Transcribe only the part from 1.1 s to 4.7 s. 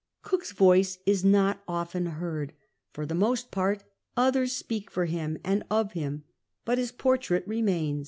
not often heard; for the most part others